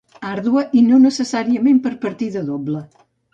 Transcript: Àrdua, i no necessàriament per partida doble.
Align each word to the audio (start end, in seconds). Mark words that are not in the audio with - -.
Àrdua, 0.27 0.63
i 0.79 0.81
no 0.85 0.97
necessàriament 1.03 1.83
per 1.85 1.93
partida 2.07 2.43
doble. 2.49 2.83